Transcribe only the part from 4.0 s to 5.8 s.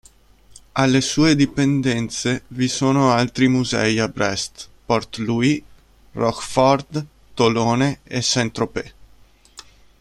Brest, Port-Louis,